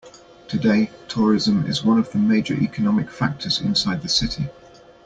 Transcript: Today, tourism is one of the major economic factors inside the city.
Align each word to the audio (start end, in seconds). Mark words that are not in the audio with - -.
Today, 0.47 0.89
tourism 1.07 1.67
is 1.67 1.83
one 1.83 1.99
of 1.99 2.11
the 2.11 2.17
major 2.17 2.55
economic 2.55 3.11
factors 3.11 3.61
inside 3.61 4.01
the 4.01 4.09
city. 4.09 4.47